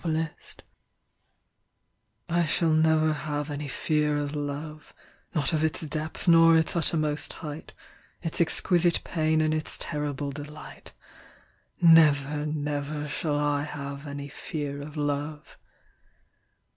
[0.03, 0.29] Gidlow
[2.27, 7.73] I SHALL never have any fear of love—Not of its depth nor its uttermost height,
[8.19, 10.93] Its exquisite pain and its terrible delight.
[11.83, 15.59] Never, never shall I have any fear of love.